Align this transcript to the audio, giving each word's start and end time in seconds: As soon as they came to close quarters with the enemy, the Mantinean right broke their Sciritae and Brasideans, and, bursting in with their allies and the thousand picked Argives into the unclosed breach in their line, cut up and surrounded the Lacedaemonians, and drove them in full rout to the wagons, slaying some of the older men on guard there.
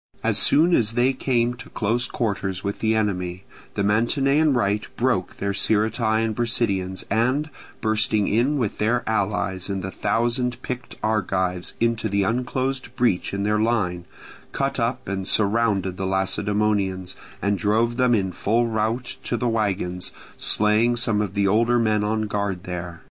As 0.23 0.39
soon 0.39 0.73
as 0.75 0.93
they 0.93 1.13
came 1.13 1.53
to 1.53 1.69
close 1.69 2.07
quarters 2.07 2.63
with 2.63 2.79
the 2.79 2.95
enemy, 2.95 3.43
the 3.75 3.83
Mantinean 3.83 4.51
right 4.55 4.83
broke 4.97 5.35
their 5.37 5.53
Sciritae 5.53 6.25
and 6.25 6.35
Brasideans, 6.35 7.03
and, 7.11 7.51
bursting 7.81 8.27
in 8.27 8.57
with 8.57 8.79
their 8.79 9.03
allies 9.07 9.69
and 9.69 9.83
the 9.83 9.91
thousand 9.91 10.59
picked 10.63 10.95
Argives 11.03 11.75
into 11.79 12.09
the 12.09 12.23
unclosed 12.23 12.95
breach 12.95 13.31
in 13.31 13.43
their 13.43 13.59
line, 13.59 14.05
cut 14.53 14.79
up 14.79 15.07
and 15.07 15.27
surrounded 15.27 15.97
the 15.97 16.07
Lacedaemonians, 16.07 17.15
and 17.39 17.59
drove 17.59 17.97
them 17.97 18.15
in 18.15 18.31
full 18.31 18.65
rout 18.65 19.17
to 19.25 19.37
the 19.37 19.47
wagons, 19.47 20.11
slaying 20.35 20.95
some 20.95 21.21
of 21.21 21.35
the 21.35 21.47
older 21.47 21.77
men 21.77 22.03
on 22.03 22.23
guard 22.23 22.63
there. 22.63 22.99